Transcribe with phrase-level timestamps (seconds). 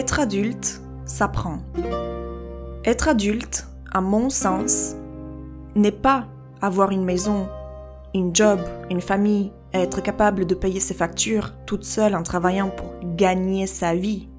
[0.00, 1.58] Être adulte s'apprend.
[2.86, 4.94] Être adulte, à mon sens,
[5.74, 6.24] n'est pas
[6.62, 7.46] avoir une maison,
[8.14, 12.94] une job, une famille, être capable de payer ses factures toute seule en travaillant pour
[13.14, 14.30] gagner sa vie.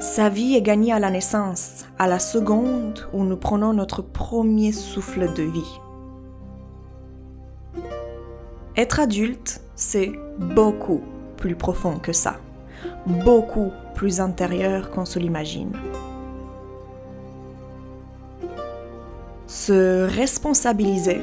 [0.00, 4.72] Sa vie est gagnée à la naissance, à la seconde où nous prenons notre premier
[4.72, 5.80] souffle de vie.
[8.76, 10.10] Être adulte, c'est
[10.40, 11.02] beaucoup
[11.36, 12.40] plus profond que ça,
[13.06, 15.72] beaucoup plus intérieur qu'on se l'imagine.
[19.46, 21.22] Se responsabiliser,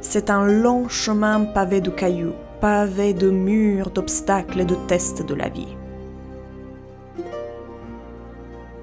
[0.00, 5.34] c'est un long chemin pavé de cailloux, pavé de murs, d'obstacles et de tests de
[5.34, 5.76] la vie.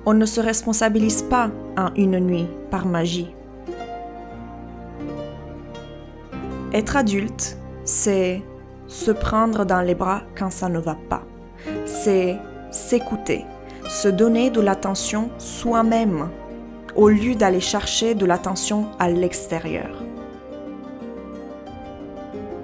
[0.05, 3.35] On ne se responsabilise pas en une nuit par magie.
[6.73, 8.41] Être adulte, c'est
[8.87, 11.23] se prendre dans les bras quand ça ne va pas.
[11.93, 12.39] C'est
[12.71, 13.45] s'écouter,
[13.87, 16.29] se donner de l'attention soi-même
[16.95, 20.01] au lieu d'aller chercher de l'attention à l'extérieur.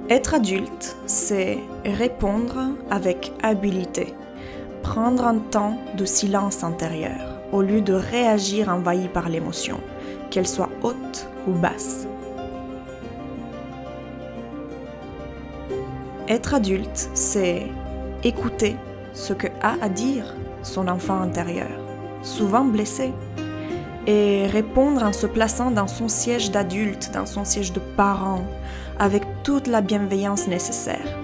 [0.09, 4.16] Être adulte, c'est répondre avec habileté,
[4.81, 9.80] prendre un temps de silence intérieur au lieu de réagir envahi par l'émotion,
[10.31, 12.08] qu'elle soit haute ou basse.
[16.28, 17.67] Être adulte, c'est
[18.23, 18.78] écouter
[19.17, 21.69] ce que a à dire son enfant intérieur,
[22.21, 23.11] souvent blessé,
[24.05, 28.45] et répondre en se plaçant dans son siège d'adulte, dans son siège de parent,
[28.99, 31.17] avec toute la bienveillance nécessaire.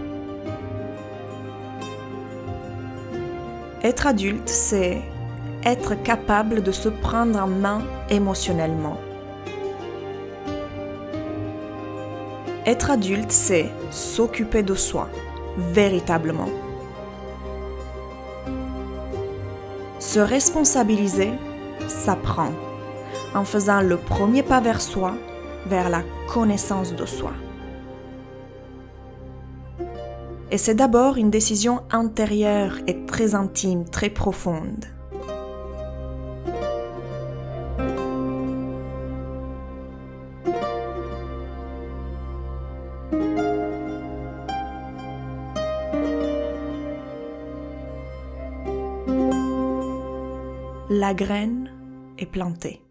[3.84, 5.02] Être adulte, c'est
[5.64, 8.98] être capable de se prendre en main émotionnellement
[12.66, 15.10] Être adulte, c'est s'occuper de soi,
[15.58, 16.63] véritablement.
[20.14, 21.32] Se responsabiliser
[21.88, 22.52] s'apprend
[23.34, 25.16] en faisant le premier pas vers soi,
[25.66, 27.32] vers la connaissance de soi.
[30.52, 34.86] Et c'est d'abord une décision intérieure et très intime, très profonde.
[50.96, 51.72] La graine
[52.20, 52.83] est plantée.